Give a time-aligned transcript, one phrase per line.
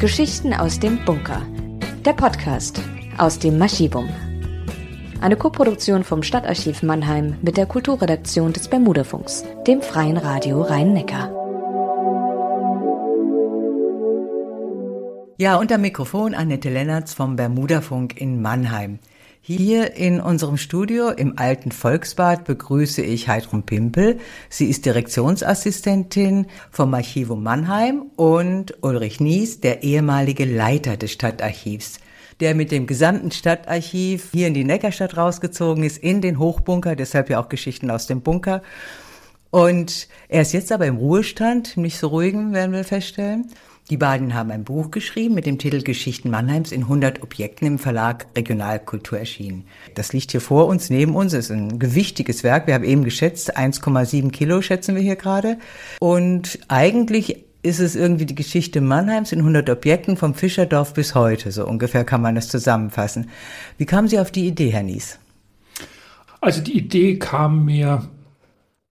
[0.00, 1.42] Geschichten aus dem Bunker.
[2.04, 2.80] Der Podcast
[3.16, 4.08] aus dem Maschivum.
[5.20, 11.32] Eine Koproduktion vom Stadtarchiv Mannheim mit der Kulturredaktion des Bermudafunks, dem Freien Radio Rhein-Neckar.
[15.36, 19.00] Ja, unter Mikrofon Annette Lennertz vom Bermudafunk in Mannheim.
[19.40, 24.18] Hier in unserem Studio im alten Volksbad begrüße ich Heidrun Pimpel.
[24.50, 32.00] Sie ist Direktionsassistentin vom Archivum Mannheim und Ulrich Nies, der ehemalige Leiter des Stadtarchivs
[32.40, 37.30] der mit dem gesamten Stadtarchiv hier in die Neckarstadt rausgezogen ist, in den Hochbunker, deshalb
[37.30, 38.62] ja auch Geschichten aus dem Bunker.
[39.50, 43.50] Und er ist jetzt aber im Ruhestand, nicht so ruhigen, werden wir feststellen.
[43.90, 47.78] Die beiden haben ein Buch geschrieben mit dem Titel Geschichten Mannheims in 100 Objekten im
[47.78, 49.64] Verlag Regionalkultur erschienen.
[49.94, 52.66] Das liegt hier vor uns, neben uns, ist ein gewichtiges Werk.
[52.66, 55.56] Wir haben eben geschätzt, 1,7 Kilo schätzen wir hier gerade.
[56.00, 61.50] Und eigentlich ist es irgendwie die Geschichte Mannheims in 100 Objekten vom Fischerdorf bis heute.
[61.50, 63.30] So ungefähr kann man das zusammenfassen.
[63.78, 65.18] Wie kamen Sie auf die Idee, Herr Nies?
[66.42, 68.06] Also die Idee kam mir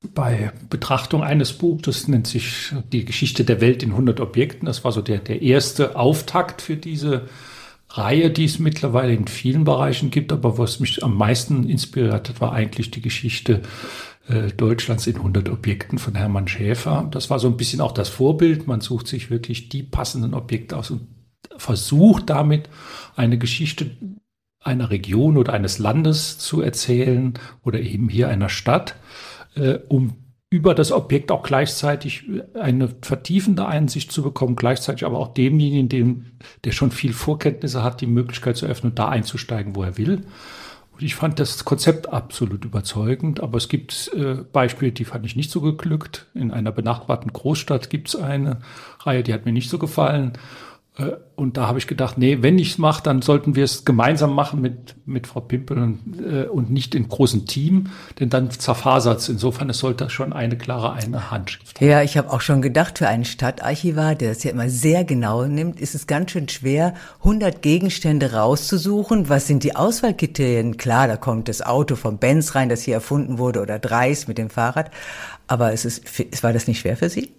[0.01, 4.65] bei Betrachtung eines Buchs, das nennt sich Die Geschichte der Welt in 100 Objekten.
[4.65, 7.27] Das war so der, der erste Auftakt für diese
[7.89, 10.31] Reihe, die es mittlerweile in vielen Bereichen gibt.
[10.31, 13.61] Aber was mich am meisten inspiriert hat, war eigentlich die Geschichte
[14.27, 17.07] äh, Deutschlands in 100 Objekten von Hermann Schäfer.
[17.11, 18.67] Das war so ein bisschen auch das Vorbild.
[18.67, 21.07] Man sucht sich wirklich die passenden Objekte aus und
[21.57, 22.69] versucht damit
[23.15, 23.97] eine Geschichte
[24.59, 28.95] einer Region oder eines Landes zu erzählen oder eben hier einer Stadt
[29.57, 30.13] äh, um
[30.49, 36.25] über das Objekt auch gleichzeitig eine vertiefende Einsicht zu bekommen, gleichzeitig aber auch demjenigen, dem,
[36.63, 40.23] der schon viel Vorkenntnisse hat, die Möglichkeit zu öffnen, da einzusteigen, wo er will.
[40.93, 45.35] Und ich fand das Konzept absolut überzeugend, aber es gibt äh, Beispiele, die fand ich
[45.35, 46.25] nicht so geglückt.
[46.33, 48.61] In einer benachbarten Großstadt gibt es eine
[49.01, 50.33] Reihe, die hat mir nicht so gefallen.
[50.97, 53.85] Äh, und da habe ich gedacht, nee, wenn ich es mache, dann sollten wir es
[53.85, 58.49] gemeinsam machen mit, mit Frau Pimpel und, äh, und nicht in großem Team, denn dann
[58.49, 59.29] zerfasert es.
[59.29, 61.87] Insofern, es sollte schon eine klare eine Handschrift haben.
[61.87, 65.45] Ja, ich habe auch schon gedacht, für einen Stadtarchivar, der das ja immer sehr genau
[65.45, 69.29] nimmt, ist es ganz schön schwer, 100 Gegenstände rauszusuchen.
[69.29, 70.77] Was sind die Auswahlkriterien?
[70.77, 74.39] Klar, da kommt das Auto vom Benz rein, das hier erfunden wurde, oder Dreis mit
[74.39, 74.89] dem Fahrrad.
[75.45, 76.03] Aber es ist,
[76.43, 77.31] war das nicht schwer für Sie?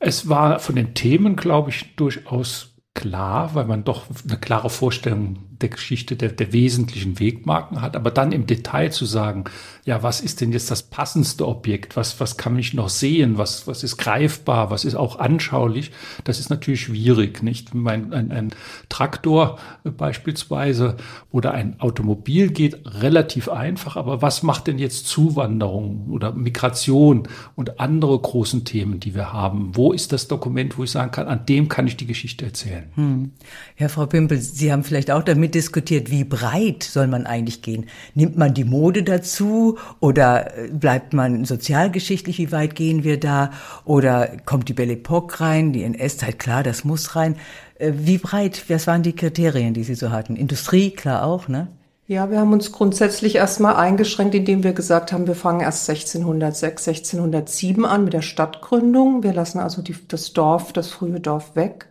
[0.00, 5.49] Es war von den Themen, glaube ich, durchaus klar, weil man doch eine klare Vorstellung
[5.62, 7.96] der Geschichte der, der wesentlichen Wegmarken hat.
[7.96, 9.44] Aber dann im Detail zu sagen,
[9.84, 11.96] ja, was ist denn jetzt das passendste Objekt?
[11.96, 13.38] Was, was kann ich noch sehen?
[13.38, 14.70] Was, was ist greifbar?
[14.70, 15.90] Was ist auch anschaulich?
[16.24, 17.74] Das ist natürlich schwierig, nicht?
[17.74, 18.50] Mein, ein, ein
[18.88, 20.96] Traktor beispielsweise
[21.30, 23.96] oder ein Automobil geht relativ einfach.
[23.96, 29.70] Aber was macht denn jetzt Zuwanderung oder Migration und andere großen Themen, die wir haben?
[29.74, 32.84] Wo ist das Dokument, wo ich sagen kann, an dem kann ich die Geschichte erzählen?
[32.94, 33.32] Hm.
[33.78, 37.86] Ja, Frau Pimpel, Sie haben vielleicht auch damit diskutiert, wie breit soll man eigentlich gehen?
[38.14, 43.50] Nimmt man die Mode dazu oder äh, bleibt man sozialgeschichtlich, wie weit gehen wir da?
[43.84, 47.36] Oder kommt die Belle Epoque rein, die NS-Zeit, klar, das muss rein.
[47.78, 50.36] Äh, wie breit, was waren die Kriterien, die Sie so hatten?
[50.36, 51.68] Industrie, klar auch, ne?
[52.06, 56.88] Ja, wir haben uns grundsätzlich erstmal eingeschränkt, indem wir gesagt haben, wir fangen erst 1606,
[56.88, 59.22] 1607 an mit der Stadtgründung.
[59.22, 61.89] Wir lassen also die, das Dorf, das frühe Dorf weg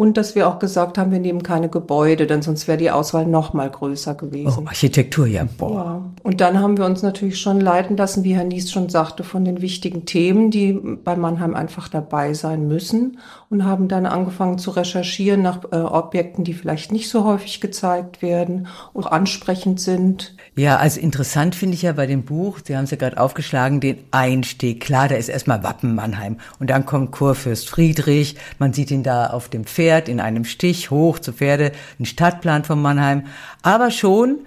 [0.00, 3.26] und dass wir auch gesagt haben, wir nehmen keine Gebäude, denn sonst wäre die Auswahl
[3.26, 4.62] noch mal größer gewesen.
[4.64, 5.46] Oh, Architektur, ja.
[5.58, 5.74] Boah.
[5.74, 6.02] Ja.
[6.22, 9.44] Und dann haben wir uns natürlich schon leiten lassen, wie Herr Nies schon sagte, von
[9.44, 13.18] den wichtigen Themen, die bei Mannheim einfach dabei sein müssen
[13.50, 18.22] und haben dann angefangen zu recherchieren nach äh, Objekten, die vielleicht nicht so häufig gezeigt
[18.22, 20.36] werden und ansprechend sind.
[20.54, 23.80] Ja, also interessant finde ich ja bei dem Buch, Sie haben es ja gerade aufgeschlagen,
[23.80, 24.80] den Einstieg.
[24.80, 29.26] Klar, da ist erstmal Wappen Mannheim und dann kommt Kurfürst Friedrich, man sieht ihn da
[29.26, 33.26] auf dem Pferd in einem Stich hoch zu Pferde, ein Stadtplan von Mannheim,
[33.62, 34.38] aber schon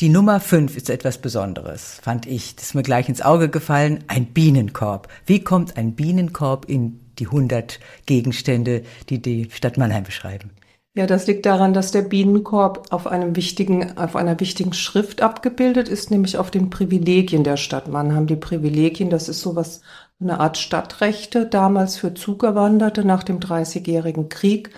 [0.00, 2.56] die Nummer fünf ist etwas Besonderes, fand ich.
[2.56, 4.02] Das ist mir gleich ins Auge gefallen.
[4.08, 5.06] Ein Bienenkorb.
[5.26, 10.50] Wie kommt ein Bienenkorb in die 100 Gegenstände, die die Stadt Mannheim beschreiben.
[10.94, 15.88] Ja, das liegt daran, dass der Bienenkorb auf einem wichtigen, auf einer wichtigen Schrift abgebildet
[15.88, 18.26] ist, nämlich auf den Privilegien der Stadt Mannheim.
[18.26, 19.80] Die Privilegien, das ist sowas,
[20.20, 24.70] eine Art Stadtrechte, damals für Zugewanderte nach dem Dreißigjährigen Krieg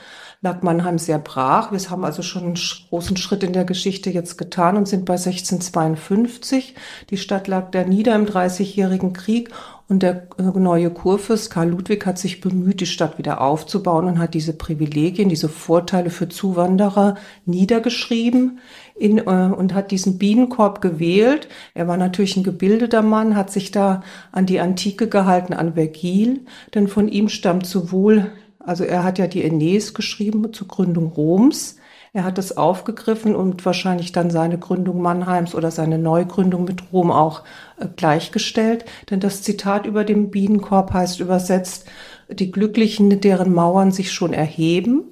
[0.45, 1.73] lag Mannheim sehr brach.
[1.73, 2.59] Wir haben also schon einen
[2.91, 6.75] großen Schritt in der Geschichte jetzt getan und sind bei 1652.
[7.09, 9.49] Die Stadt lag da nieder im Dreißigjährigen Krieg
[9.89, 14.19] und der äh, neue Kurfürst Karl Ludwig hat sich bemüht, die Stadt wieder aufzubauen und
[14.19, 18.61] hat diese Privilegien, diese Vorteile für Zuwanderer niedergeschrieben
[18.97, 21.49] in, äh, und hat diesen Bienenkorb gewählt.
[21.73, 26.41] Er war natürlich ein gebildeter Mann, hat sich da an die Antike gehalten, an Vergil,
[26.75, 28.31] denn von ihm stammt sowohl
[28.65, 31.77] Also er hat ja die Aeneis geschrieben zur Gründung Roms.
[32.13, 37.11] Er hat es aufgegriffen und wahrscheinlich dann seine Gründung Mannheims oder seine Neugründung mit Rom
[37.11, 37.43] auch
[37.79, 38.85] äh, gleichgestellt.
[39.11, 41.87] Denn das Zitat über dem Bienenkorb heißt übersetzt,
[42.31, 45.03] die Glücklichen, deren Mauern sich schon erheben.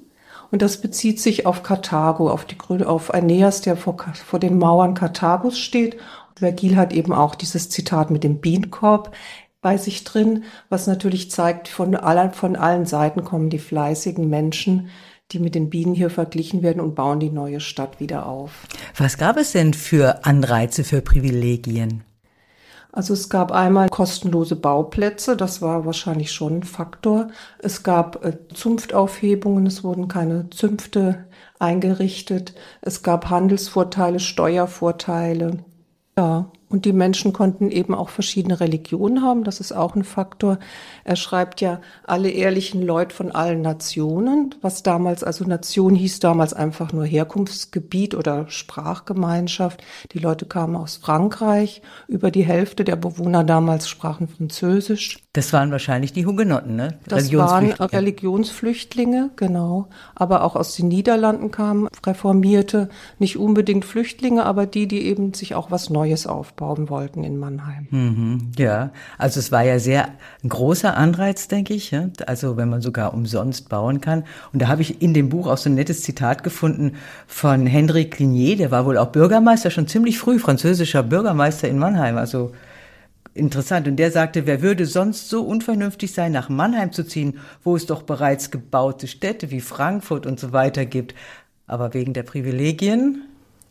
[0.49, 4.93] Und das bezieht sich auf Karthago, auf, die, auf Aeneas, der vor, vor den Mauern
[4.93, 5.97] Karthagos steht.
[6.35, 9.15] Vergil hat eben auch dieses Zitat mit dem Bienenkorb
[9.63, 14.89] bei sich drin, was natürlich zeigt, von, aller, von allen Seiten kommen die fleißigen Menschen,
[15.31, 18.51] die mit den Bienen hier verglichen werden und bauen die neue Stadt wieder auf.
[18.97, 22.03] Was gab es denn für Anreize, für Privilegien?
[22.91, 27.29] Also es gab einmal kostenlose Bauplätze, das war wahrscheinlich schon ein Faktor.
[27.57, 31.25] Es gab äh, Zunftaufhebungen, es wurden keine Zünfte
[31.57, 32.53] eingerichtet.
[32.81, 35.57] Es gab Handelsvorteile, Steuervorteile.
[36.15, 39.43] Ja, und die Menschen konnten eben auch verschiedene Religionen haben.
[39.43, 40.57] Das ist auch ein Faktor.
[41.03, 46.51] Er schreibt ja alle ehrlichen Leute von allen Nationen, was damals, also Nation hieß damals
[46.55, 49.83] einfach nur Herkunftsgebiet oder Sprachgemeinschaft.
[50.13, 51.83] Die Leute kamen aus Frankreich.
[52.07, 55.19] Über die Hälfte der Bewohner damals sprachen Französisch.
[55.33, 56.97] Das waren wahrscheinlich die Hugenotten, ne?
[57.07, 59.89] Das waren Religionsflüchtlinge, genau.
[60.15, 62.89] Aber auch aus den Niederlanden kamen Reformierte,
[63.19, 67.37] nicht unbedingt Flüchtlinge, aber die, die eben sich auch was Neues aufbauen bauen wollten in
[67.37, 67.87] Mannheim.
[67.91, 70.07] Mhm, ja, also es war ja sehr
[70.41, 71.91] ein großer Anreiz, denke ich.
[71.91, 72.09] Ja?
[72.25, 74.23] Also wenn man sogar umsonst bauen kann.
[74.53, 76.93] Und da habe ich in dem Buch auch so ein nettes Zitat gefunden
[77.27, 82.17] von Henri Clinier, der war wohl auch Bürgermeister, schon ziemlich früh französischer Bürgermeister in Mannheim.
[82.17, 82.53] Also
[83.33, 83.85] interessant.
[83.89, 87.87] Und der sagte, wer würde sonst so unvernünftig sein, nach Mannheim zu ziehen, wo es
[87.87, 91.13] doch bereits gebaute Städte wie Frankfurt und so weiter gibt.
[91.67, 93.23] Aber wegen der Privilegien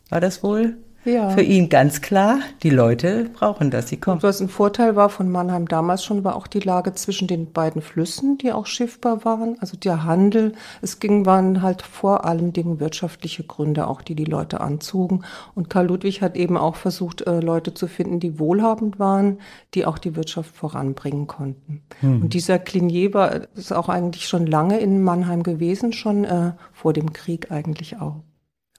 [0.09, 1.29] war das wohl ja.
[1.29, 4.17] Für ihn ganz klar, die Leute brauchen das, sie kommen.
[4.17, 7.51] Und was ein Vorteil war von Mannheim damals schon, war auch die Lage zwischen den
[7.51, 9.57] beiden Flüssen, die auch schiffbar waren.
[9.59, 14.25] Also der Handel, es ging, waren halt vor allen Dingen wirtschaftliche Gründe auch, die die
[14.25, 15.23] Leute anzogen.
[15.55, 19.39] Und Karl Ludwig hat eben auch versucht, äh, Leute zu finden, die wohlhabend waren,
[19.73, 21.81] die auch die Wirtschaft voranbringen konnten.
[21.99, 22.21] Hm.
[22.21, 26.93] Und dieser Klinier war, ist auch eigentlich schon lange in Mannheim gewesen, schon äh, vor
[26.93, 28.21] dem Krieg eigentlich auch.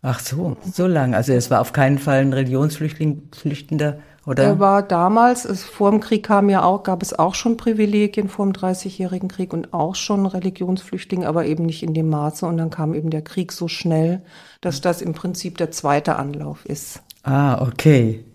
[0.06, 1.14] Ach so, so lang.
[1.14, 4.42] Also es war auf keinen Fall ein Religionsflüchtender, oder?
[4.42, 8.28] Er war damals, es, vor dem Krieg kam ja auch, gab es auch schon Privilegien
[8.28, 12.44] vor dem Dreißigjährigen Krieg und auch schon Religionsflüchtlinge, aber eben nicht in dem Maße.
[12.44, 14.20] Und dann kam eben der Krieg so schnell,
[14.60, 17.02] dass das im Prinzip der zweite Anlauf ist.
[17.22, 18.26] Ah, okay.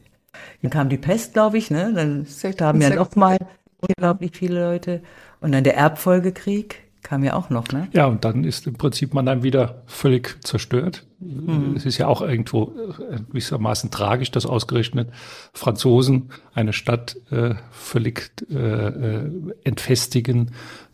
[0.64, 1.94] Dann kam die Pest, glaube ich, ne?
[1.94, 2.26] Dann
[2.62, 3.38] haben ja noch mal
[3.80, 5.04] unglaublich viele Leute.
[5.40, 7.90] Und dann der Erbfolgekrieg kam ja auch noch, ne?
[7.94, 11.06] Ja, und dann ist im Prinzip Mannheim wieder völlig zerstört.
[11.20, 11.76] Mhm.
[11.76, 12.74] Es ist ja auch irgendwo
[13.12, 15.10] äh, gewissermaßen tragisch, dass ausgerechnet
[15.54, 19.32] Franzosen eine Stadt äh, völlig äh, äh,
[19.64, 20.52] entfestigen,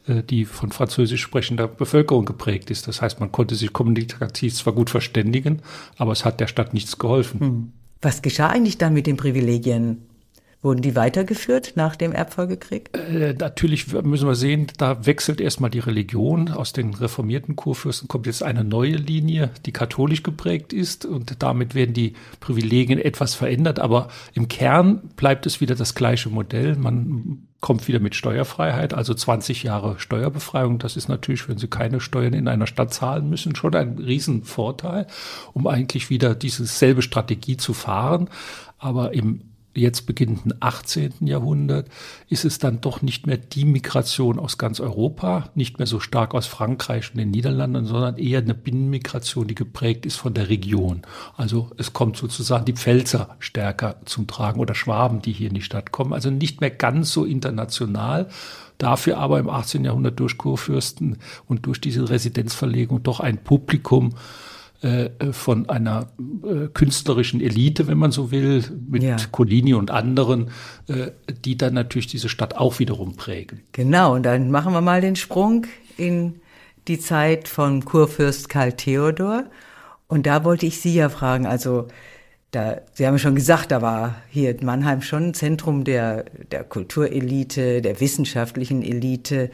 [0.07, 2.87] äh, die von französisch sprechender Bevölkerung geprägt ist.
[2.87, 5.61] Das heißt, man konnte sich kommunikativ zwar gut verständigen,
[5.97, 7.39] aber es hat der Stadt nichts geholfen.
[7.39, 7.73] Mhm.
[8.01, 10.03] Was geschah eigentlich dann mit den Privilegien
[10.65, 12.89] Wurden die weitergeführt nach dem Erbfolgekrieg?
[12.97, 16.49] Äh, natürlich müssen wir sehen, da wechselt erstmal die Religion.
[16.49, 21.75] Aus den reformierten Kurfürsten kommt jetzt eine neue Linie, die katholisch geprägt ist und damit
[21.75, 26.75] werden die Privilegien etwas verändert, aber im Kern bleibt es wieder das gleiche Modell.
[26.77, 30.79] Man kommt wieder mit Steuerfreiheit, also 20 Jahre Steuerbefreiung.
[30.79, 35.05] Das ist natürlich, wenn Sie keine Steuern in einer Stadt zahlen müssen, schon ein Riesenvorteil,
[35.53, 38.29] um eigentlich wieder diese selbe Strategie zu fahren.
[38.79, 39.41] Aber im
[39.75, 41.13] jetzt beginnenden 18.
[41.21, 41.89] Jahrhundert
[42.29, 46.33] ist es dann doch nicht mehr die Migration aus ganz Europa, nicht mehr so stark
[46.33, 51.01] aus Frankreich und den Niederlanden, sondern eher eine Binnenmigration, die geprägt ist von der Region.
[51.35, 55.61] Also es kommt sozusagen die Pfälzer stärker zum Tragen oder Schwaben, die hier in die
[55.61, 56.13] Stadt kommen.
[56.13, 58.29] Also nicht mehr ganz so international,
[58.77, 59.85] dafür aber im 18.
[59.85, 61.17] Jahrhundert durch Kurfürsten
[61.47, 64.15] und durch diese Residenzverlegung doch ein Publikum,
[65.31, 66.07] von einer
[66.43, 69.17] äh, künstlerischen Elite, wenn man so will, mit ja.
[69.31, 70.49] Collini und anderen,
[70.87, 71.11] äh,
[71.43, 73.61] die dann natürlich diese Stadt auch wiederum prägen.
[73.71, 75.65] Genau, und dann machen wir mal den Sprung
[75.97, 76.35] in
[76.87, 79.45] die Zeit von Kurfürst Karl Theodor.
[80.07, 81.87] Und da wollte ich Sie ja fragen, also
[82.51, 87.81] da, Sie haben schon gesagt, da war hier Mannheim schon ein Zentrum der, der Kulturelite,
[87.81, 89.49] der wissenschaftlichen Elite.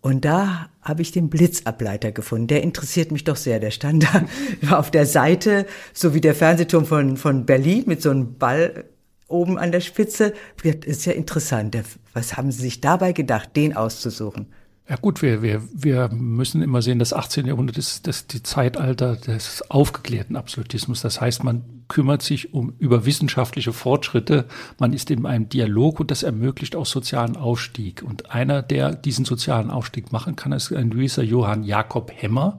[0.00, 2.46] Und da habe ich den Blitzableiter gefunden.
[2.46, 3.58] Der interessiert mich doch sehr.
[3.58, 4.26] Der stand da
[4.78, 8.84] auf der Seite, so wie der Fernsehturm von, von Berlin mit so einem Ball
[9.26, 10.34] oben an der Spitze.
[10.62, 11.76] Das ist ja interessant.
[12.14, 14.46] Was haben Sie sich dabei gedacht, den auszusuchen?
[14.88, 17.44] Ja gut, wir, wir, wir müssen immer sehen, das 18.
[17.44, 21.02] Jahrhundert ist das die Zeitalter des aufgeklärten Absolutismus.
[21.02, 24.46] Das heißt, man kümmert sich um über wissenschaftliche Fortschritte.
[24.78, 28.02] Man ist in einem Dialog und das ermöglicht auch sozialen Aufstieg.
[28.02, 32.58] Und einer, der diesen sozialen Aufstieg machen kann, ist ein gewisser Johann Jakob Hemmer.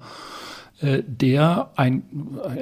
[0.82, 2.04] Äh, der ein,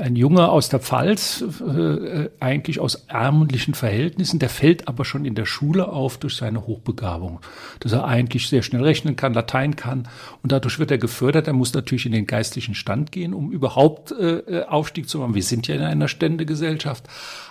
[0.01, 5.36] ein Junge aus der Pfalz, äh, eigentlich aus ärmlichen Verhältnissen, der fällt aber schon in
[5.36, 7.41] der Schule auf durch seine Hochbegabung,
[7.79, 10.07] dass er eigentlich sehr schnell rechnen kann, Latein kann
[10.41, 11.45] und dadurch wird er gefördert.
[11.45, 15.36] Er muss natürlich in den geistlichen Stand gehen, um überhaupt äh, Aufstieg zu machen.
[15.36, 17.03] Wir sind ja in einer Ständegesellschaft.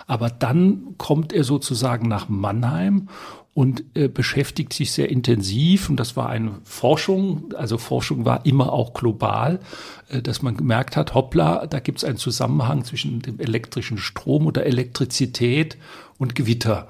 [0.05, 3.09] Aber dann kommt er sozusagen nach Mannheim
[3.57, 5.89] und äh, beschäftigt sich sehr intensiv.
[5.89, 9.61] Und das war eine Forschung, also Forschung war immer auch global,
[10.09, 14.45] äh, dass man gemerkt hat, hoppla, da gibt es einen Zusammenhang zwischen dem elektrischen Strom
[14.45, 15.75] oder Elektrizität
[16.19, 16.87] und Gewitter.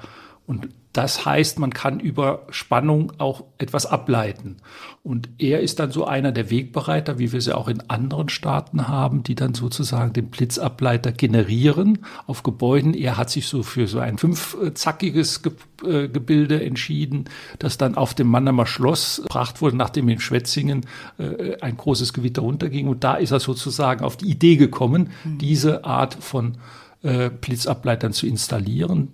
[0.47, 4.57] Und das heißt, man kann über Spannung auch etwas ableiten.
[5.03, 8.87] Und er ist dann so einer der Wegbereiter, wie wir sie auch in anderen Staaten
[8.87, 12.95] haben, die dann sozusagen den Blitzableiter generieren auf Gebäuden.
[12.95, 15.41] Er hat sich so für so ein fünfzackiges
[15.85, 17.25] äh, Gebilde entschieden,
[17.59, 20.87] das dann auf dem Mannheimer Schloss gebracht wurde, nachdem in Schwetzingen
[21.19, 22.87] äh, ein großes Gewitter runterging.
[22.87, 25.37] Und da ist er sozusagen auf die Idee gekommen, mhm.
[25.37, 26.57] diese Art von
[27.07, 29.09] äh, Blitzableitern zu installieren,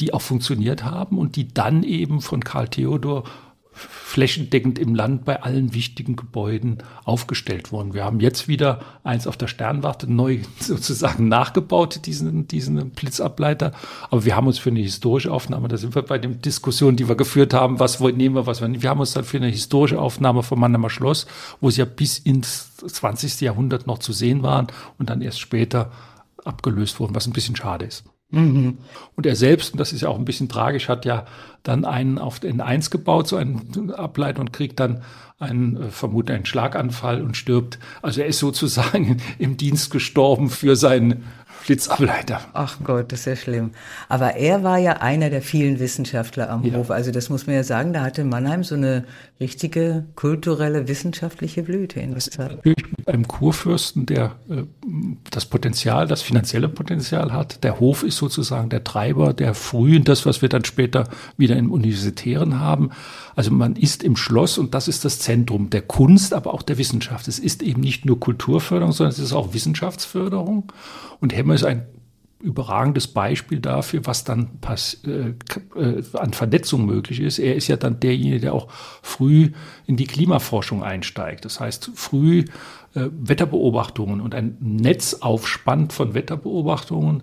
[0.00, 3.24] die auch funktioniert haben und die dann eben von Karl Theodor
[3.78, 7.94] flächendeckend im Land bei allen wichtigen Gebäuden aufgestellt wurden.
[7.94, 13.72] Wir haben jetzt wieder eins auf der Sternwarte neu sozusagen nachgebaut, diesen, diesen Blitzableiter.
[14.10, 17.08] Aber wir haben uns für eine historische Aufnahme, da sind wir bei den Diskussionen, die
[17.08, 18.82] wir geführt haben, was nehmen wir, was wir nicht.
[18.82, 21.26] Wir haben uns dann für eine historische Aufnahme vom Mannheimer Schloss,
[21.60, 23.40] wo sie ja bis ins 20.
[23.42, 24.66] Jahrhundert noch zu sehen waren
[24.98, 25.92] und dann erst später
[26.44, 28.04] abgelöst wurden, was ein bisschen schade ist.
[28.30, 28.78] Mhm.
[29.16, 31.24] Und er selbst, und das ist ja auch ein bisschen tragisch, hat ja
[31.62, 35.02] dann einen auf den Eins gebaut, so einen Ableiter und kriegt dann
[35.38, 37.78] einen, äh, vermutlich einen Schlaganfall und stirbt.
[38.02, 41.24] Also er ist sozusagen im Dienst gestorben für seinen
[41.66, 42.40] Blitzableiter.
[42.52, 43.70] Ach Gott, das ist ja schlimm.
[44.08, 46.74] Aber er war ja einer der vielen Wissenschaftler am ja.
[46.74, 46.90] Hof.
[46.90, 49.04] Also das muss man ja sagen, da hatte Mannheim so eine
[49.40, 52.56] richtige kulturelle, wissenschaftliche Blüte in der Zeit.
[52.56, 54.62] Natürlich mit einem Kurfürsten, der äh,
[55.30, 57.62] das Potenzial, das finanzielle Potenzial hat.
[57.64, 61.70] Der Hof ist sozusagen der Treiber der frühen, das, was wir dann später wieder im
[61.70, 62.90] Universitären haben.
[63.36, 66.78] Also man ist im Schloss und das ist das Zentrum der Kunst, aber auch der
[66.78, 67.28] Wissenschaft.
[67.28, 70.72] Es ist eben nicht nur Kulturförderung, sondern es ist auch Wissenschaftsförderung.
[71.20, 71.86] Und Hemmer ist ein
[72.40, 75.34] überragendes Beispiel dafür, was dann pass äh,
[75.74, 77.38] äh, an Vernetzung möglich ist.
[77.38, 78.68] Er ist ja dann derjenige, der auch
[79.02, 79.50] früh
[79.86, 81.44] in die Klimaforschung einsteigt.
[81.44, 82.44] Das heißt, früh
[82.94, 87.22] äh, Wetterbeobachtungen und ein Netz aufspannt von Wetterbeobachtungen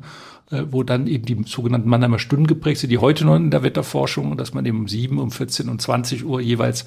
[0.51, 3.63] äh, wo dann eben die sogenannten Mannheimer Stunden geprägt sind, die heute noch in der
[3.63, 6.85] Wetterforschung, dass man eben um 7, um 14 und 20 Uhr jeweils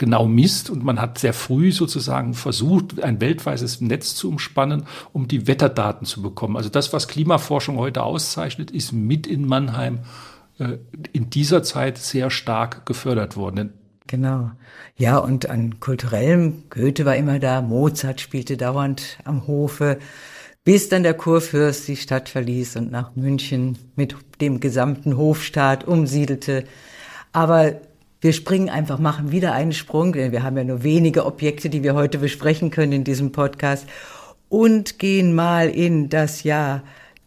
[0.00, 5.28] genau misst und man hat sehr früh sozusagen versucht, ein weltweites Netz zu umspannen, um
[5.28, 6.56] die Wetterdaten zu bekommen.
[6.56, 10.00] Also das, was Klimaforschung heute auszeichnet, ist mit in Mannheim
[10.58, 10.78] äh,
[11.12, 13.74] in dieser Zeit sehr stark gefördert worden.
[14.06, 14.50] Genau.
[14.96, 19.98] Ja, und an kulturellem, Goethe war immer da, Mozart spielte dauernd am Hofe
[20.64, 26.64] bis dann der Kurfürst die Stadt verließ und nach München mit dem gesamten Hofstaat umsiedelte.
[27.32, 27.80] Aber
[28.20, 31.82] wir springen einfach, machen wieder einen Sprung, denn wir haben ja nur wenige Objekte, die
[31.82, 33.86] wir heute besprechen können in diesem Podcast
[34.48, 36.82] und gehen mal in das Jahr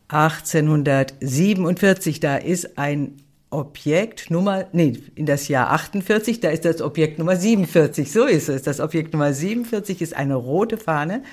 [0.09, 2.19] 1847.
[2.19, 3.17] Da ist ein
[3.49, 8.11] Objekt Nummer, nee, in das Jahr 48, da ist das Objekt Nummer 47.
[8.11, 8.63] So ist es.
[8.63, 11.23] Das Objekt Nummer 47 ist eine rote Fahne,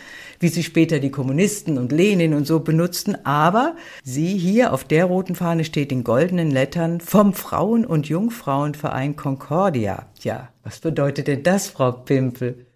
[0.40, 3.24] wie sie später die Kommunisten und Lenin und so benutzten.
[3.24, 9.14] Aber sie hier auf der roten Fahne steht in goldenen Lettern vom Frauen- und Jungfrauenverein
[9.14, 10.06] Concordia.
[10.20, 12.66] Ja, was bedeutet denn das, Frau Pimpel?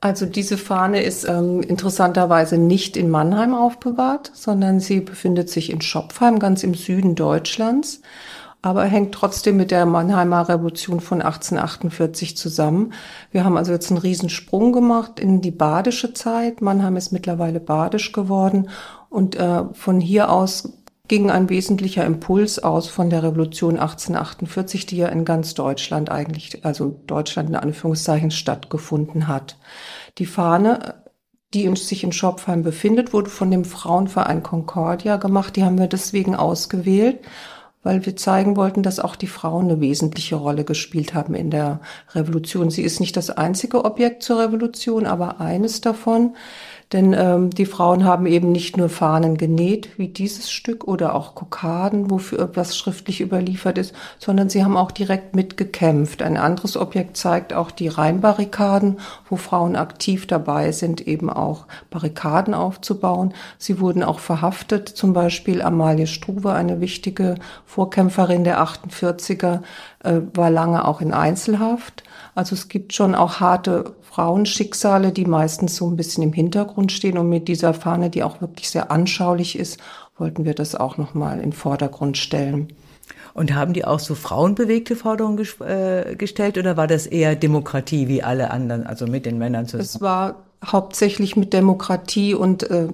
[0.00, 5.80] Also diese Fahne ist ähm, interessanterweise nicht in Mannheim aufbewahrt, sondern sie befindet sich in
[5.80, 8.02] Schopfheim, ganz im Süden Deutschlands
[8.60, 12.92] aber hängt trotzdem mit der Mannheimer Revolution von 1848 zusammen.
[13.30, 16.60] Wir haben also jetzt einen Riesensprung gemacht in die badische Zeit.
[16.60, 18.68] Mannheim ist mittlerweile badisch geworden
[19.10, 20.72] und äh, von hier aus
[21.06, 26.66] ging ein wesentlicher Impuls aus von der Revolution 1848, die ja in ganz Deutschland eigentlich,
[26.66, 29.56] also Deutschland in Anführungszeichen stattgefunden hat.
[30.18, 30.96] Die Fahne
[31.54, 35.56] die sich in Schopfheim befindet, wurde von dem Frauenverein Concordia gemacht.
[35.56, 37.20] Die haben wir deswegen ausgewählt,
[37.82, 41.80] weil wir zeigen wollten, dass auch die Frauen eine wesentliche Rolle gespielt haben in der
[42.14, 42.70] Revolution.
[42.70, 46.34] Sie ist nicht das einzige Objekt zur Revolution, aber eines davon.
[46.92, 51.34] Denn ähm, die Frauen haben eben nicht nur Fahnen genäht, wie dieses Stück, oder auch
[51.34, 56.22] Kokaden, wofür etwas schriftlich überliefert ist, sondern sie haben auch direkt mitgekämpft.
[56.22, 62.54] Ein anderes Objekt zeigt auch die Rheinbarrikaden, wo Frauen aktiv dabei sind, eben auch Barrikaden
[62.54, 63.34] aufzubauen.
[63.58, 67.34] Sie wurden auch verhaftet, zum Beispiel Amalie Struve, eine wichtige
[67.66, 69.60] Vorkämpferin der 48er,
[70.04, 72.02] äh, war lange auch in Einzelhaft.
[72.34, 77.18] Also es gibt schon auch harte Frauenschicksale, die meistens so ein bisschen im Hintergrund stehen.
[77.18, 79.78] Und mit dieser Fahne, die auch wirklich sehr anschaulich ist,
[80.16, 82.66] wollten wir das auch nochmal in Vordergrund stellen.
[83.32, 88.08] Und haben die auch so frauenbewegte Forderungen ges äh, gestellt oder war das eher Demokratie
[88.08, 89.84] wie alle anderen, also mit den Männern zusammen?
[89.84, 90.34] Es war
[90.66, 92.88] hauptsächlich mit Demokratie und äh,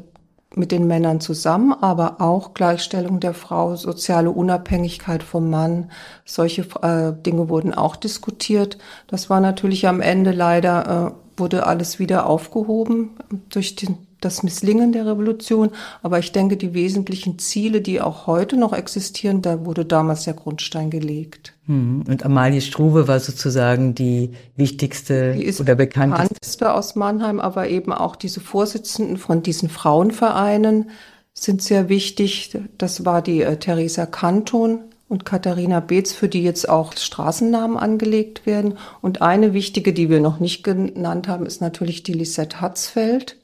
[0.57, 5.91] mit den Männern zusammen, aber auch Gleichstellung der Frau, soziale Unabhängigkeit vom Mann.
[6.25, 8.79] Solche äh, Dinge wurden auch diskutiert.
[9.07, 13.11] Das war natürlich am Ende leider, äh, wurde alles wieder aufgehoben
[13.49, 15.71] durch den das Misslingen der Revolution.
[16.03, 20.35] Aber ich denke, die wesentlichen Ziele, die auch heute noch existieren, da wurde damals der
[20.35, 21.55] Grundstein gelegt.
[21.67, 22.05] Hm.
[22.09, 26.29] Und Amalie Struve war sozusagen die wichtigste die oder bekannteste.
[26.29, 30.91] bekannteste aus Mannheim, aber eben auch diese Vorsitzenden von diesen Frauenvereinen
[31.33, 32.57] sind sehr wichtig.
[32.79, 38.47] Das war die äh, Theresa Kanton, und Katharina Beetz, für die jetzt auch Straßennamen angelegt
[38.47, 38.79] werden.
[39.01, 43.37] Und eine wichtige, die wir noch nicht genannt haben, ist natürlich die Lisette Hatzfeld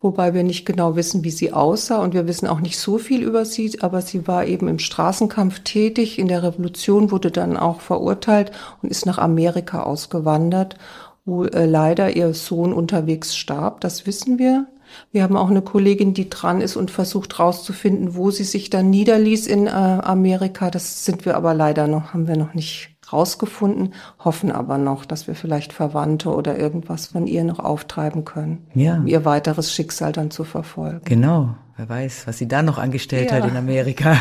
[0.00, 3.22] wobei wir nicht genau wissen, wie sie aussah und wir wissen auch nicht so viel
[3.22, 7.80] über sie, aber sie war eben im Straßenkampf tätig, in der Revolution wurde dann auch
[7.80, 8.52] verurteilt
[8.82, 10.76] und ist nach Amerika ausgewandert,
[11.24, 14.66] wo äh, leider ihr Sohn unterwegs starb, das wissen wir.
[15.12, 18.88] Wir haben auch eine Kollegin, die dran ist und versucht rauszufinden, wo sie sich dann
[18.88, 20.70] niederließ in äh, Amerika.
[20.70, 25.26] Das sind wir aber leider noch, haben wir noch nicht rausgefunden, hoffen aber noch, dass
[25.26, 28.96] wir vielleicht Verwandte oder irgendwas von ihr noch auftreiben können, ja.
[28.96, 31.02] um ihr weiteres Schicksal dann zu verfolgen.
[31.04, 33.36] Genau, wer weiß, was sie da noch angestellt ja.
[33.36, 34.16] hat in Amerika.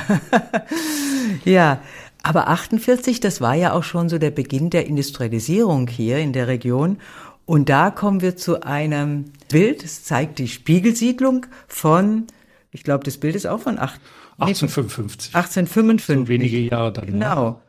[1.46, 1.79] ja,
[2.24, 6.48] aber 48, das war ja auch schon so der Beginn der Industrialisierung hier in der
[6.48, 6.98] Region.
[7.46, 12.27] Und da kommen wir zu einem Bild, es zeigt die Spiegelsiedlung von,
[12.72, 14.01] ich glaube, das Bild ist auch von 8,
[14.39, 15.34] 1855.
[15.34, 16.06] 1855.
[16.06, 17.06] So wenige Jahre dann.
[17.06, 17.62] Genau.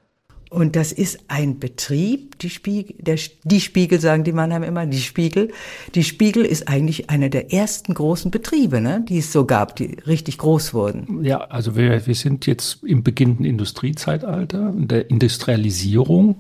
[0.51, 5.01] Und das ist ein Betrieb, die Spiegel, der, die Spiegel sagen die Mannheim immer, die
[5.01, 5.53] Spiegel.
[5.95, 9.97] Die Spiegel ist eigentlich einer der ersten großen Betriebe, ne, die es so gab, die
[10.07, 11.25] richtig groß wurden.
[11.25, 16.37] Ja, also wir, wir sind jetzt im beginnenden Industriezeitalter, in der Industrialisierung.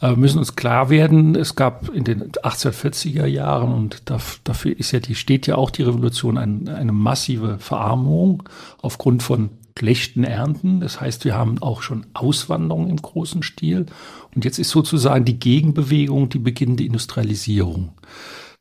[0.00, 4.02] Wir müssen uns klar werden, es gab in den 1840er Jahren und
[4.44, 8.42] dafür ist ja die, steht ja auch die Revolution eine, eine massive Verarmung
[8.80, 9.50] aufgrund von
[9.80, 10.80] schlechten Ernten.
[10.80, 13.86] Das heißt, wir haben auch schon Auswanderung im großen Stil.
[14.34, 17.92] Und jetzt ist sozusagen die Gegenbewegung die beginnende Industrialisierung.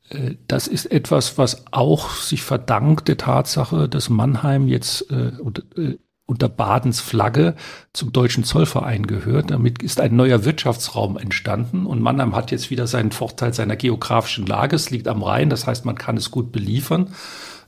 [0.09, 5.33] Äh, das ist etwas, was auch sich verdankt der Tatsache, dass Mannheim jetzt äh,
[5.75, 7.55] äh, unter Badens Flagge
[7.91, 9.51] zum Deutschen Zollverein gehört.
[9.51, 14.45] Damit ist ein neuer Wirtschaftsraum entstanden und Mannheim hat jetzt wieder seinen Vorteil seiner geografischen
[14.45, 14.77] Lage.
[14.77, 17.09] Es liegt am Rhein, das heißt, man kann es gut beliefern.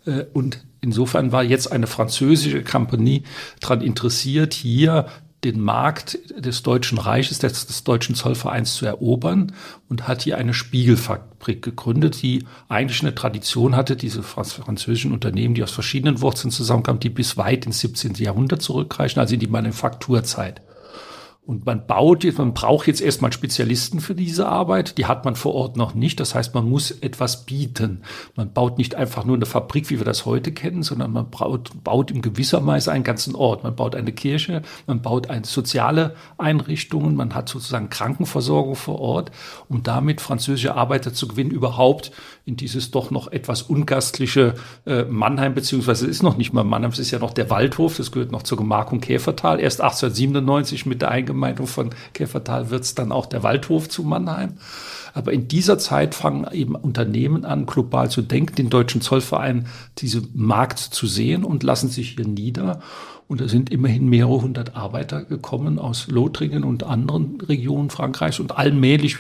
[0.05, 3.23] Äh, und insofern war jetzt eine französische Kompanie
[3.59, 5.07] daran interessiert, hier
[5.43, 9.53] den Markt des Deutschen Reiches, des, des, Deutschen Zollvereins zu erobern
[9.89, 15.63] und hat hier eine Spiegelfabrik gegründet, die eigentlich eine Tradition hatte, diese französischen Unternehmen, die
[15.63, 18.15] aus verschiedenen Wurzeln zusammenkamen, die bis weit ins 17.
[18.15, 20.61] Jahrhundert zurückreichen, also in die Manufakturzeit.
[21.43, 24.99] Und man baut jetzt, man braucht jetzt erstmal Spezialisten für diese Arbeit.
[24.99, 26.19] Die hat man vor Ort noch nicht.
[26.19, 28.03] Das heißt, man muss etwas bieten.
[28.35, 31.71] Man baut nicht einfach nur eine Fabrik, wie wir das heute kennen, sondern man baut,
[31.83, 33.63] baut im gewissermaßen einen ganzen Ort.
[33.63, 39.31] Man baut eine Kirche, man baut eine soziale Einrichtungen, man hat sozusagen Krankenversorgung vor Ort,
[39.67, 42.11] um damit französische Arbeiter zu gewinnen, überhaupt
[42.45, 44.53] in dieses doch noch etwas ungastliche
[44.85, 47.97] äh, Mannheim, beziehungsweise es ist noch nicht mal Mannheim, es ist ja noch der Waldhof,
[47.97, 49.59] das gehört noch zur Gemarkung Käfertal.
[49.59, 54.03] Erst 1897 mit der Eingang Gemeinde von Käfertal wird es dann auch der Waldhof zu
[54.03, 54.53] Mannheim.
[55.13, 59.67] Aber in dieser Zeit fangen eben Unternehmen an, global zu denken, den deutschen Zollverein
[59.97, 62.79] diesen Markt zu sehen und lassen sich hier nieder.
[63.27, 68.57] Und da sind immerhin mehrere hundert Arbeiter gekommen aus Lothringen und anderen Regionen Frankreichs und
[68.57, 69.17] allmählich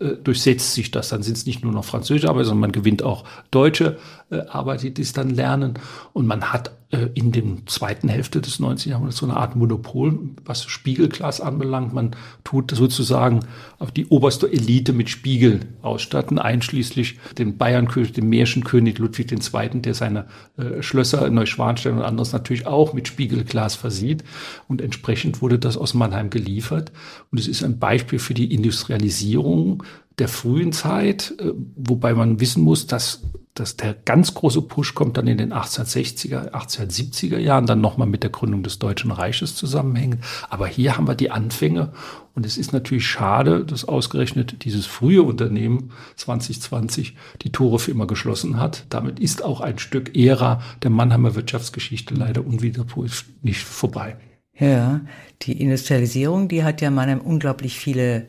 [0.00, 1.10] äh, durchsetzt sich das.
[1.10, 3.98] Dann sind es nicht nur noch französische Arbeiter, sondern man gewinnt auch deutsche
[4.30, 5.74] äh, Arbeiter, die es dann lernen.
[6.12, 8.90] Und man hat äh, in der zweiten Hälfte des 19.
[8.90, 11.92] Jahrhunderts so eine Art Monopol, was Spiegelglas anbelangt.
[11.92, 13.40] Man tut sozusagen
[13.78, 19.94] auf die oberste Elite mit Spiegel ausstatten, einschließlich den Bayernkönig, dem Märchenkönig Ludwig II., der
[19.94, 24.24] seine äh, Schlösser in Neuschwanstein und anderes natürlich auch mit Spiegelglas versieht.
[24.66, 26.90] Und entsprechend wurde das aus Mannheim geliefert.
[27.30, 29.84] Und es ist ein Beispiel für die Industrialisierung
[30.20, 33.22] der frühen Zeit, äh, wobei man wissen muss, dass
[33.54, 38.22] das, der ganz große Push kommt dann in den 1860er, 1870er Jahren, dann nochmal mit
[38.22, 40.20] der Gründung des Deutschen Reiches zusammenhängen.
[40.48, 41.92] Aber hier haben wir die Anfänge
[42.34, 48.06] und es ist natürlich schade, dass ausgerechnet dieses frühe Unternehmen 2020 die Tore für immer
[48.06, 48.86] geschlossen hat.
[48.88, 54.16] Damit ist auch ein Stück Ära der Mannheimer Wirtschaftsgeschichte leider unwiderruflich nicht vorbei.
[54.56, 55.00] Ja,
[55.42, 58.26] die Industrialisierung, die hat ja Mannheim unglaublich viele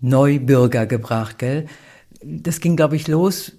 [0.00, 1.66] Neubürger gebracht, gell?
[2.22, 3.52] Das ging, glaube ich, los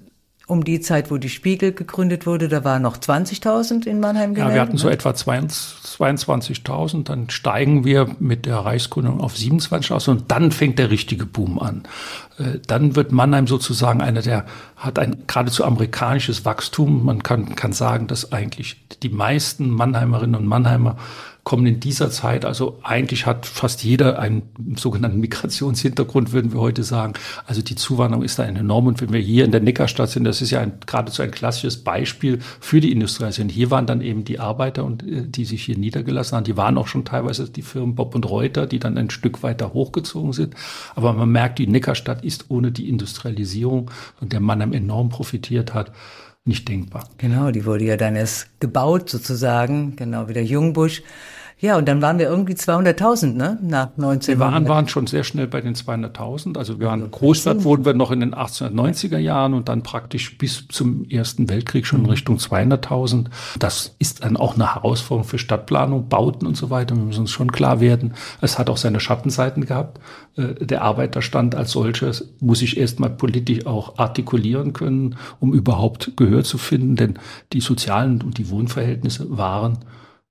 [0.48, 4.52] um die Zeit, wo die Spiegel gegründet wurde, da waren noch 20.000 in Mannheim gemeldet.
[4.52, 4.94] Ja, wir hatten so ne?
[4.94, 11.26] etwa 22.000, dann steigen wir mit der Reichsgründung auf 27.000 und dann fängt der richtige
[11.26, 11.84] Boom an.
[12.40, 14.46] Äh, dann wird Mannheim sozusagen einer der,
[14.78, 17.04] hat ein geradezu amerikanisches Wachstum.
[17.04, 20.96] Man kann, kann sagen, dass eigentlich die meisten Mannheimerinnen und Mannheimer
[21.48, 24.42] kommen in dieser Zeit, also eigentlich hat fast jeder einen
[24.76, 27.14] sogenannten Migrationshintergrund, würden wir heute sagen.
[27.46, 28.88] Also die Zuwanderung ist da enorm.
[28.88, 31.86] Und wenn wir hier in der Neckarstadt sind, das ist ja ein, geradezu ein klassisches
[31.86, 33.50] Beispiel für die Industrialisierung.
[33.50, 36.44] Hier waren dann eben die Arbeiter, und äh, die sich hier niedergelassen haben.
[36.44, 39.72] Die waren auch schon teilweise die Firmen Bob und Reuter, die dann ein Stück weiter
[39.72, 40.54] hochgezogen sind.
[40.96, 45.94] Aber man merkt, die Neckarstadt ist ohne die Industrialisierung, von der Mannheim enorm profitiert hat,
[46.44, 47.08] nicht denkbar.
[47.18, 51.04] Genau, die wurde ja dann erst gebaut sozusagen, genau wie der Jungbusch.
[51.60, 53.58] Ja, und dann waren wir irgendwie 200.000, ne?
[53.64, 54.36] Nach 19.
[54.36, 56.56] Wir waren, waren schon sehr schnell bei den 200.000.
[56.56, 60.68] Also wir waren Großstadt wurden wir noch in den 1890er Jahren und dann praktisch bis
[60.68, 62.12] zum Ersten Weltkrieg schon in mhm.
[62.12, 63.26] Richtung 200.000.
[63.58, 66.96] Das ist dann auch eine Herausforderung für Stadtplanung, Bauten und so weiter.
[66.96, 68.14] Wir müssen uns schon klar werden.
[68.40, 70.00] Es hat auch seine Schattenseiten gehabt.
[70.36, 76.44] Äh, der Arbeiterstand als solches muss sich erstmal politisch auch artikulieren können, um überhaupt Gehör
[76.44, 77.18] zu finden, denn
[77.52, 79.80] die sozialen und die Wohnverhältnisse waren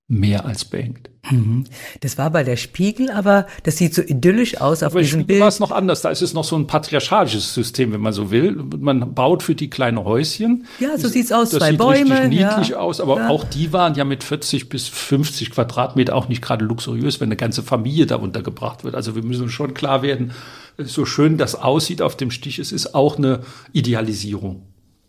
[0.08, 1.10] mehr als beengt.
[1.30, 1.64] Mhm.
[2.00, 5.26] Das war bei der Spiegel, aber das sieht so idyllisch aus auf aber diesem Spiegel
[5.26, 5.40] Bild.
[5.40, 6.02] war es noch anders.
[6.02, 8.56] Da ist es noch so ein patriarchalisches System, wenn man so will.
[8.78, 10.66] Man baut für die kleine Häuschen.
[10.78, 11.50] Ja, so sieht's aus.
[11.50, 12.78] Das Zwei sieht Bäume, richtig niedlich ja.
[12.78, 13.00] aus.
[13.00, 13.28] Aber ja.
[13.28, 17.36] auch die waren ja mit 40 bis 50 Quadratmeter auch nicht gerade luxuriös, wenn eine
[17.36, 18.94] ganze Familie da untergebracht wird.
[18.94, 20.32] Also wir müssen schon klar werden,
[20.78, 23.40] so schön das aussieht auf dem Stich, es ist auch eine
[23.72, 24.62] Idealisierung.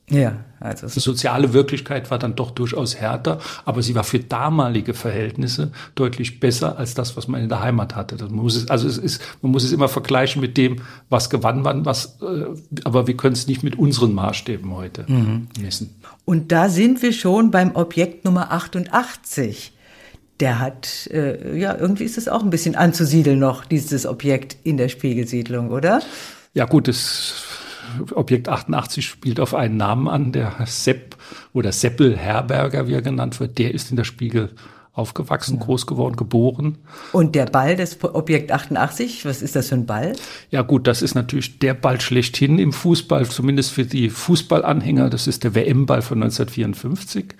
[0.09, 4.93] Ja, also die soziale Wirklichkeit war dann doch durchaus härter, aber sie war für damalige
[4.93, 8.15] Verhältnisse deutlich besser als das, was man in der Heimat hatte.
[8.23, 10.77] man muss es, also es ist, man muss es immer vergleichen mit dem,
[11.09, 12.45] was gewann man, was, äh,
[12.85, 15.49] aber wir können es nicht mit unseren Maßstäben heute mhm.
[15.59, 15.93] messen.
[16.23, 19.73] Und da sind wir schon beim Objekt Nummer 88
[20.39, 24.77] der hat, äh, ja, irgendwie ist es auch ein bisschen anzusiedeln noch, dieses Objekt in
[24.77, 25.99] der Spiegelsiedlung, oder?
[26.53, 27.43] Ja gut, das
[28.13, 31.15] Objekt 88 spielt auf einen Namen an, der Sepp
[31.53, 34.51] oder Seppel Herberger, wie er genannt wird, der ist in der Spiegel
[34.97, 35.63] aufgewachsen, ja.
[35.63, 36.77] groß geworden, geboren.
[37.11, 40.13] Und der Ball des Objekt 88, was ist das für ein Ball?
[40.49, 45.09] Ja gut, das ist natürlich der Ball schlechthin im Fußball, zumindest für die Fußballanhänger.
[45.09, 47.35] Das ist der WM-Ball von 1954.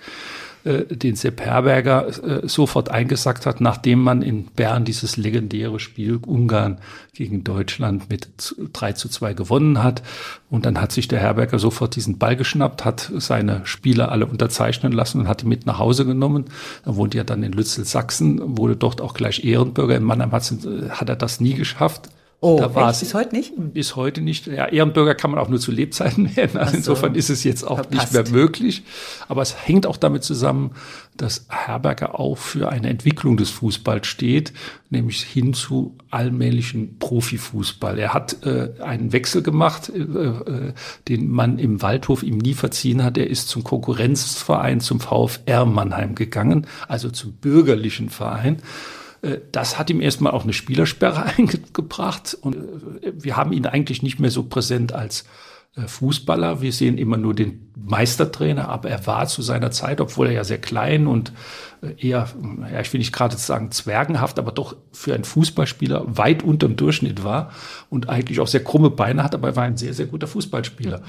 [0.68, 6.16] Äh, den Sepp Herberger äh, sofort eingesackt hat, nachdem man in Bern dieses legendäre Spiel
[6.16, 6.78] Ungarn
[7.14, 10.02] gegen Deutschland mit 3 zu 2 gewonnen hat.
[10.50, 14.92] Und dann hat sich der Herberger sofort diesen Ball geschnappt, hat seine Spieler alle unterzeichnen
[14.92, 16.44] lassen und hat die mit nach Hause genommen.
[16.84, 19.96] Er wohnt ja dann in Lützel, Sachsen, wurde dort auch gleich Ehrenbürger.
[19.96, 20.52] In Mannheim hat,
[20.90, 22.10] hat er das nie geschafft.
[22.40, 23.52] Oh, da war es bis heute nicht?
[23.56, 24.46] Bis heute nicht.
[24.46, 26.56] Ja, Ehrenbürger kann man auch nur zu Lebzeiten werden.
[26.56, 28.12] Also so, insofern ist es jetzt auch verpasst.
[28.12, 28.84] nicht mehr möglich.
[29.26, 30.70] Aber es hängt auch damit zusammen,
[31.16, 34.52] dass Herberger auch für eine Entwicklung des Fußballs steht,
[34.88, 37.98] nämlich hin zu allmählichen Profifußball.
[37.98, 40.72] Er hat äh, einen Wechsel gemacht, äh, äh,
[41.08, 43.18] den man im Waldhof ihm nie verziehen hat.
[43.18, 48.62] Er ist zum Konkurrenzverein, zum VfR Mannheim gegangen, also zum bürgerlichen Verein.
[49.22, 52.56] Äh, das hat ihm erstmal auch eine Spielersperre eingebracht und
[53.02, 55.24] äh, wir haben ihn eigentlich nicht mehr so präsent als
[55.76, 56.60] äh, Fußballer.
[56.60, 60.44] Wir sehen immer nur den Meistertrainer, aber er war zu seiner Zeit, obwohl er ja
[60.44, 61.32] sehr klein und
[61.98, 62.28] eher,
[62.72, 67.22] ja, ich will nicht gerade sagen zwergenhaft, aber doch für einen Fußballspieler weit unterm Durchschnitt
[67.22, 67.52] war
[67.88, 71.02] und eigentlich auch sehr krumme Beine hat, aber er war ein sehr, sehr guter Fußballspieler.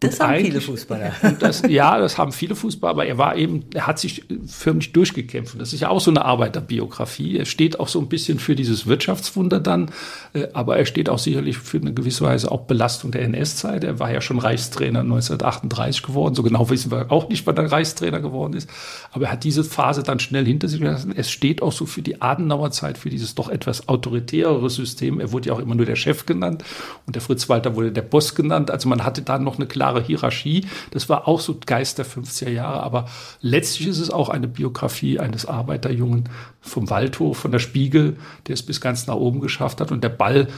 [0.00, 1.12] Das und haben viele Fußballer.
[1.38, 5.54] Das, ja, das haben viele Fußballer, aber er war eben, er hat sich förmlich durchgekämpft.
[5.54, 7.36] Und das ist ja auch so eine Arbeiterbiografie.
[7.36, 9.90] Er steht auch so ein bisschen für dieses Wirtschaftswunder dann,
[10.32, 13.84] äh, aber er steht auch sicherlich für eine gewisse Weise auch Belastung der NS-Zeit.
[13.84, 16.15] Er war ja schon Reichstrainer 1938 geworden.
[16.34, 18.68] So genau wissen wir auch nicht, wann er Reichstrainer geworden ist.
[19.12, 21.12] Aber er hat diese Phase dann schnell hinter sich gelassen.
[21.16, 25.20] Es steht auch so für die Adenauer Zeit, für dieses doch etwas autoritärere System.
[25.20, 26.64] Er wurde ja auch immer nur der Chef genannt
[27.06, 28.70] und der Fritz Walter wurde der Boss genannt.
[28.70, 30.66] Also man hatte da noch eine klare Hierarchie.
[30.90, 32.82] Das war auch so Geist der 50er Jahre.
[32.82, 33.06] Aber
[33.40, 36.28] letztlich ist es auch eine Biografie eines Arbeiterjungen
[36.60, 39.92] vom Waldhof, von der Spiegel, der es bis ganz nach oben geschafft hat.
[39.92, 40.48] Und der Ball,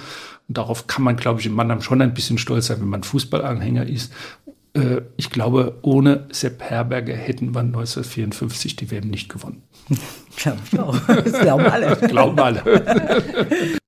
[0.48, 3.02] und darauf kann man, glaube ich, in Mannheim schon ein bisschen stolz sein, wenn man
[3.02, 4.12] Fußballanhänger ist,
[4.78, 9.62] äh, ich glaube, ohne Sepp Herberger hätten wir 1954 die WM nicht gewonnen.
[10.36, 10.98] Glaube ich auch.
[11.06, 11.96] Das glauben alle.
[11.96, 12.62] Das glauben alle.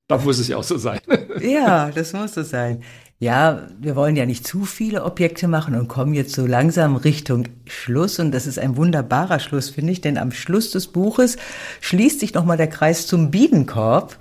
[0.09, 1.01] da muss es ja auch so sein.
[1.41, 2.83] Ja, das muss so sein.
[3.23, 7.45] Ja, wir wollen ja nicht zu viele Objekte machen und kommen jetzt so langsam Richtung
[7.67, 8.19] Schluss.
[8.19, 11.37] Und das ist ein wunderbarer Schluss, finde ich, denn am Schluss des Buches
[11.83, 14.17] schließt sich nochmal der Kreis zum Bienenkorb,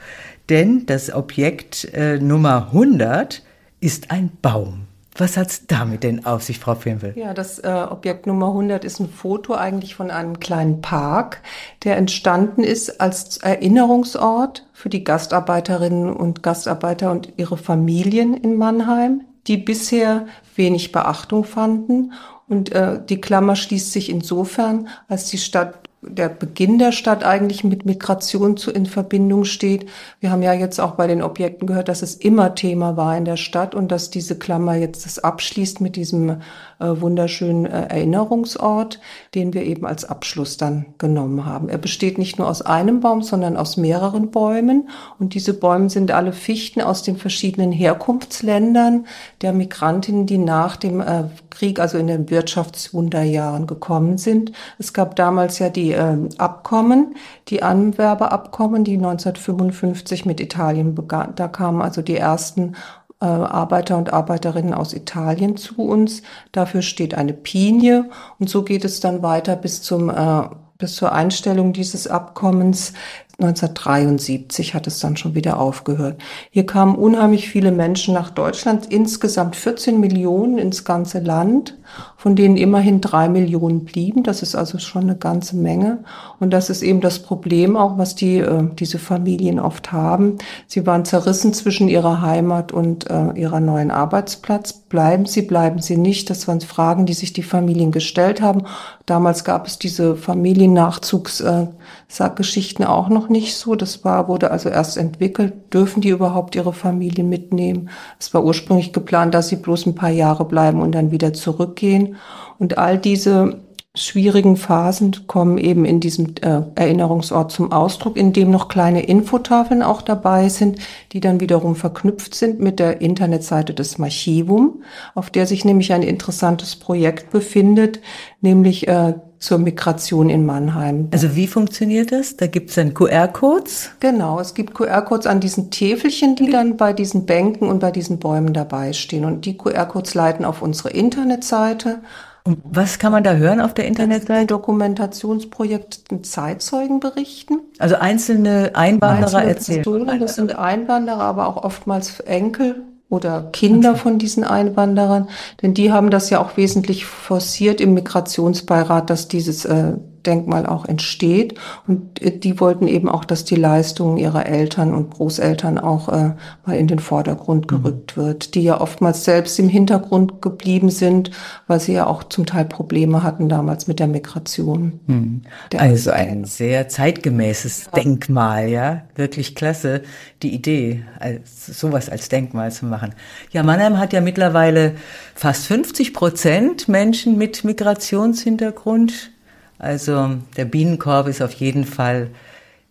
[0.49, 3.41] denn das Objekt äh, Nummer 100
[3.79, 4.88] ist ein Baum.
[5.19, 7.13] Was hat's damit denn auf sich, Frau Pimpel?
[7.17, 11.41] Ja, das äh, Objekt Nummer 100 ist ein Foto eigentlich von einem kleinen Park,
[11.83, 19.21] der entstanden ist als Erinnerungsort für die Gastarbeiterinnen und Gastarbeiter und ihre Familien in Mannheim,
[19.47, 22.13] die bisher wenig Beachtung fanden.
[22.47, 27.63] Und äh, die Klammer schließt sich insofern, als die Stadt der Beginn der Stadt eigentlich
[27.63, 29.89] mit Migration zu, in Verbindung steht.
[30.21, 33.25] Wir haben ja jetzt auch bei den Objekten gehört, dass es immer Thema war in
[33.25, 36.35] der Stadt und dass diese Klammer jetzt das abschließt mit diesem äh,
[36.79, 39.01] wunderschönen äh, Erinnerungsort,
[39.35, 41.69] den wir eben als Abschluss dann genommen haben.
[41.69, 44.89] Er besteht nicht nur aus einem Baum, sondern aus mehreren Bäumen
[45.19, 49.05] und diese Bäume sind alle Fichten aus den verschiedenen Herkunftsländern
[49.41, 54.51] der Migrantinnen, die nach dem äh, Krieg, also in den Wirtschaftswunderjahren gekommen sind.
[54.79, 57.15] Es gab damals ja die äh, Abkommen,
[57.49, 61.33] die Anwerbeabkommen, die 1955 mit Italien begann.
[61.35, 62.75] Da kamen also die ersten
[63.21, 66.21] äh, Arbeiter und Arbeiterinnen aus Italien zu uns.
[66.51, 70.43] Dafür steht eine Pinie und so geht es dann weiter bis zum äh,
[70.77, 72.93] bis zur Einstellung dieses Abkommens
[73.39, 76.21] 1973 hat es dann schon wieder aufgehört.
[76.51, 81.77] Hier kamen unheimlich viele Menschen nach Deutschland, insgesamt 14 Millionen ins ganze Land,
[82.17, 84.23] von denen immerhin drei Millionen blieben.
[84.23, 85.99] Das ist also schon eine ganze Menge.
[86.39, 90.37] Und das ist eben das Problem auch, was die, äh, diese Familien oft haben.
[90.67, 94.73] Sie waren zerrissen zwischen ihrer Heimat und äh, ihrer neuen Arbeitsplatz.
[94.73, 96.29] Bleiben sie, bleiben sie nicht?
[96.29, 98.63] Das waren Fragen, die sich die Familien gestellt haben.
[99.05, 103.75] Damals gab es diese Familiennachzugsgeschichten äh, auch noch nicht so.
[103.75, 105.73] Das war, wurde also erst entwickelt.
[105.73, 107.89] Dürfen die überhaupt ihre Familie mitnehmen?
[108.19, 111.33] Es war ursprünglich geplant, dass sie bloß ein paar Jahre bleiben und dann wieder
[111.79, 112.17] zurückgehen.
[112.57, 113.61] Und all diese
[113.95, 119.81] schwierigen Phasen kommen eben in diesem äh, Erinnerungsort zum Ausdruck, in dem noch kleine Infotafeln
[119.81, 120.79] auch dabei sind,
[121.11, 124.83] die dann wiederum verknüpft sind mit der Internetseite des Archivum,
[125.15, 127.99] auf der sich nämlich ein interessantes Projekt befindet,
[128.41, 131.07] nämlich äh, zur Migration in Mannheim.
[131.11, 132.35] Also wie funktioniert das?
[132.35, 133.91] Da gibt es dann QR-Codes?
[133.99, 138.19] Genau, es gibt QR-Codes an diesen Täfelchen, die dann bei diesen Bänken und bei diesen
[138.19, 139.23] Bäumen dabei stehen.
[139.23, 141.99] Und die QR-Codes leiten auf unsere Internetseite.
[142.43, 144.33] Und was kann man da hören auf der Internetseite?
[144.33, 147.61] Ein Dokumentationsprojekt mit Zeitzeugenberichten.
[147.79, 149.83] Also einzelne Einwanderer einzelne erzählen.
[149.83, 155.27] Personen, das sind Einwanderer, aber auch oftmals Enkel oder Kinder von diesen Einwanderern,
[155.61, 159.93] denn die haben das ja auch wesentlich forciert im Migrationsbeirat, dass dieses äh,
[160.25, 161.55] Denkmal auch entsteht.
[161.87, 166.31] Und äh, die wollten eben auch, dass die Leistungen ihrer Eltern und Großeltern auch äh,
[166.65, 167.83] mal in den Vordergrund mhm.
[167.83, 168.21] gerückt mhm.
[168.21, 171.31] wird, die ja oftmals selbst im Hintergrund geblieben sind,
[171.67, 174.99] weil sie ja auch zum Teil Probleme hatten damals mit der Migration.
[175.07, 175.41] Mhm.
[175.77, 177.91] also ein sehr zeitgemäßes ja.
[178.01, 180.01] Denkmal, ja, wirklich klasse,
[180.41, 183.13] die Idee, als, sowas als Denkmal zu machen.
[183.51, 184.95] Ja, Mannheim hat ja mittlerweile
[185.35, 189.31] fast 50 Prozent Menschen mit Migrationshintergrund.
[189.79, 192.29] Also der Bienenkorb ist auf jeden Fall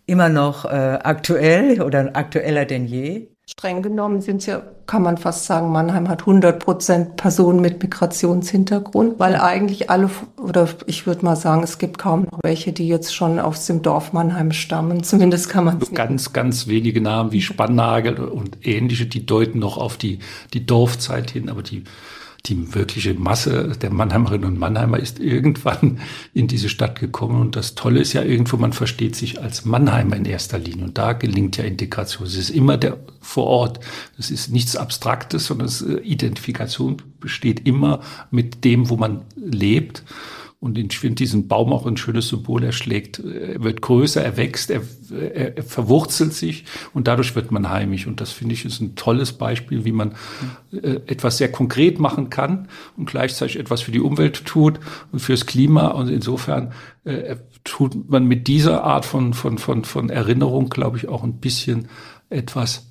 [0.07, 3.29] immer noch äh, aktuell oder aktueller denn je.
[3.51, 9.18] Streng genommen sind ja, kann man fast sagen, Mannheim hat 100 Prozent Personen mit Migrationshintergrund,
[9.18, 13.14] weil eigentlich alle, oder ich würde mal sagen, es gibt kaum noch welche, die jetzt
[13.14, 15.03] schon aus dem Dorf Mannheim stammen.
[15.03, 19.79] Zumindest kann man es Ganz, ganz wenige Namen wie Spannagel und ähnliche, die deuten noch
[19.79, 20.18] auf die,
[20.53, 21.85] die Dorfzeit hin, aber die
[22.46, 26.01] die wirkliche Masse der Mannheimerinnen und Mannheimer ist irgendwann
[26.35, 27.40] in diese Stadt gekommen.
[27.40, 30.85] Und das Tolle ist ja irgendwo, man versteht sich als Mannheimer in erster Linie.
[30.85, 32.27] Und da gelingt ja Integration.
[32.27, 33.81] Es ist immer der vor Ort.
[34.18, 40.05] Es ist nichts Abstraktes, sondern äh, Identifikation besteht immer mit dem, wo man lebt.
[40.61, 42.64] Und finde diesen Baum auch ein schönes Symbol.
[42.64, 47.53] Er schlägt, er wird größer, er wächst, er, er, er verwurzelt sich und dadurch wird
[47.53, 48.09] man heimisch.
[48.09, 50.16] Und das finde ich ist ein tolles Beispiel, wie man
[50.73, 52.66] äh, etwas sehr konkret machen kann
[52.97, 54.81] und gleichzeitig etwas für die Umwelt tut
[55.12, 55.88] und fürs Klima.
[55.88, 56.73] Und insofern
[57.05, 61.38] äh, tut man mit dieser Art von, von, von, von Erinnerung, glaube ich, auch ein
[61.38, 61.87] bisschen
[62.31, 62.88] etwas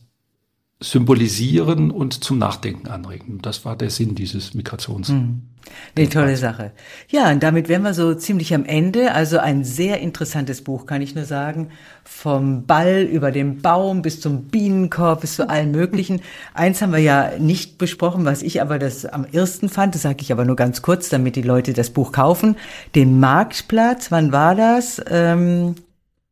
[0.80, 3.40] symbolisieren und zum Nachdenken anregen.
[3.42, 5.10] Das war der Sinn dieses Migrations.
[5.10, 5.42] Mhm.
[5.96, 6.72] Eine tolle Sache.
[7.10, 9.14] Ja, und damit wären wir so ziemlich am Ende.
[9.14, 11.72] Also ein sehr interessantes Buch, kann ich nur sagen.
[12.04, 16.22] Vom Ball über den Baum bis zum Bienenkorb bis zu allen möglichen.
[16.54, 19.96] Eins haben wir ja nicht besprochen, was ich aber das am ersten fand.
[19.96, 22.56] Das sage ich aber nur ganz kurz, damit die Leute das Buch kaufen.
[22.96, 25.02] Den Marktplatz, wann war das?
[25.10, 25.76] Ähm,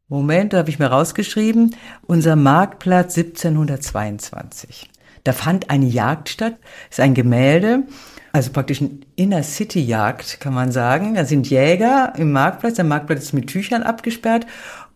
[0.07, 1.75] Moment, da habe ich mir rausgeschrieben.
[2.05, 4.89] Unser Marktplatz 1722.
[5.23, 6.55] Da fand eine Jagd statt.
[6.89, 7.83] Ist ein Gemälde
[8.35, 11.15] also praktisch ein Inner-City-Jagd, kann man sagen.
[11.15, 12.75] Da sind Jäger im Marktplatz.
[12.75, 14.45] Der Marktplatz ist mit Tüchern abgesperrt.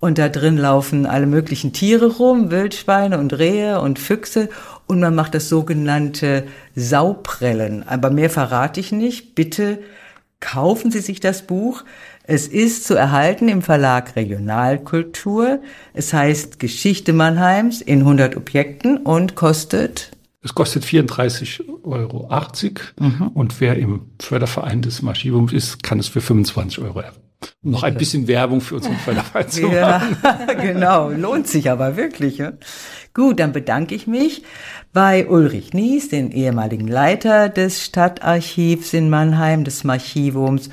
[0.01, 4.49] Und da drin laufen alle möglichen Tiere rum, Wildschweine und Rehe und Füchse.
[4.87, 7.87] Und man macht das sogenannte Sauprellen.
[7.87, 9.35] Aber mehr verrate ich nicht.
[9.35, 9.79] Bitte
[10.41, 11.85] kaufen Sie sich das Buch.
[12.31, 15.63] Es ist zu erhalten im Verlag Regionalkultur.
[15.95, 20.11] Es heißt Geschichte Mannheims in 100 Objekten und kostet
[20.43, 22.29] es kostet 34,80 Euro
[22.99, 23.27] mhm.
[23.33, 27.17] und wer im Förderverein des Maschivums ist, kann es für 25 Euro erben.
[27.63, 30.01] Noch ein bisschen Werbung für unseren Förderverein zu ja,
[30.61, 32.37] genau, lohnt sich aber wirklich.
[32.37, 32.53] Ja?
[33.15, 34.43] Gut, dann bedanke ich mich
[34.93, 40.69] bei Ulrich Nies, den ehemaligen Leiter des Stadtarchivs in Mannheim, des Archivums,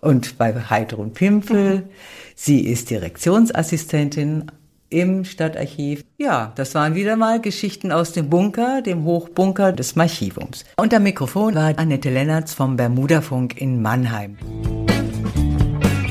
[0.00, 1.88] und bei Heidrun Pimpel.
[2.34, 4.50] Sie ist Direktionsassistentin
[4.88, 6.04] im Stadtarchiv.
[6.18, 10.64] Ja, das waren wieder mal Geschichten aus dem Bunker, dem Hochbunker des Archivums.
[10.76, 14.36] Und am Mikrofon war Annette Lennertz vom Bermudafunk in Mannheim.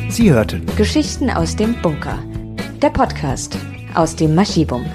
[0.10, 2.20] Sie hörten Geschichten aus dem Bunker.
[2.82, 3.58] Der Podcast
[3.94, 4.86] aus dem Maschivum.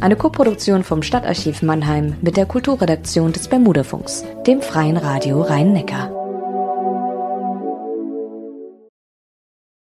[0.00, 6.21] Eine Koproduktion vom Stadtarchiv Mannheim mit der Kulturredaktion des Bermudafunks, dem freien Radio Rhein-Neckar.